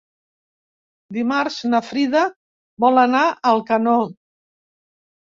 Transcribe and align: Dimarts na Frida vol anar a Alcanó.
Dimarts 1.17 1.57
na 1.73 1.81
Frida 1.89 2.23
vol 2.85 3.01
anar 3.01 3.21
a 3.27 3.35
Alcanó. 3.51 3.93